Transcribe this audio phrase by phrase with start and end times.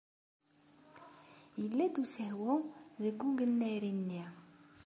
[1.61, 2.53] Yella-d usehwu
[3.03, 4.23] deg ugennari-nni.